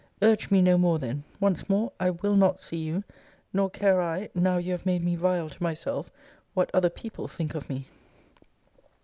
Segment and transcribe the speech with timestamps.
[0.23, 1.23] Urge me no more then.
[1.39, 3.03] Once more, I will not see you.
[3.53, 6.09] Nor care I, now you have made me vile to myself,
[6.55, 7.85] what other people think of me.